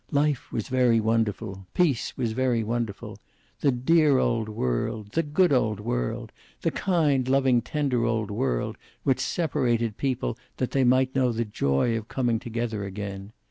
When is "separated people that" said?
9.19-10.71